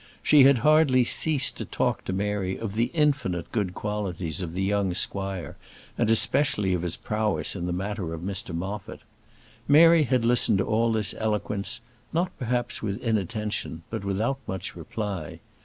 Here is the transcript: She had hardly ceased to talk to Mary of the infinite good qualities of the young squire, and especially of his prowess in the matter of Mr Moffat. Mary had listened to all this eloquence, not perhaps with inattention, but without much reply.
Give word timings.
She 0.23 0.45
had 0.45 0.57
hardly 0.65 1.03
ceased 1.03 1.57
to 1.57 1.65
talk 1.65 2.05
to 2.05 2.11
Mary 2.11 2.57
of 2.57 2.73
the 2.73 2.85
infinite 2.85 3.51
good 3.51 3.75
qualities 3.75 4.41
of 4.41 4.53
the 4.53 4.63
young 4.63 4.95
squire, 4.95 5.57
and 5.95 6.09
especially 6.09 6.73
of 6.73 6.81
his 6.81 6.97
prowess 6.97 7.55
in 7.55 7.67
the 7.67 7.71
matter 7.71 8.11
of 8.15 8.21
Mr 8.21 8.51
Moffat. 8.51 9.01
Mary 9.67 10.01
had 10.01 10.25
listened 10.25 10.57
to 10.57 10.65
all 10.65 10.91
this 10.91 11.13
eloquence, 11.19 11.81
not 12.11 12.35
perhaps 12.39 12.81
with 12.81 12.97
inattention, 13.03 13.83
but 13.91 14.03
without 14.03 14.39
much 14.47 14.75
reply. 14.75 15.39